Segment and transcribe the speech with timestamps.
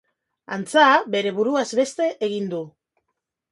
[0.55, 0.85] Antza,
[1.17, 2.65] bere buruaz beste egin du.